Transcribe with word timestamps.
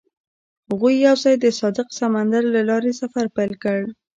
هغوی 0.69 0.95
یوځای 1.07 1.35
د 1.39 1.45
صادق 1.59 1.87
سمندر 1.99 2.43
له 2.55 2.61
لارې 2.69 2.91
سفر 3.01 3.25
پیل 3.35 3.53
کړ. 3.63 3.79